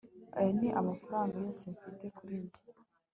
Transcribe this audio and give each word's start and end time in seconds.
aya 0.37 0.51
ni 0.59 0.69
amafaranga 0.79 1.33
yose 1.43 1.63
mfite 1.73 2.05
kuri 2.17 2.35
njye 2.43 2.59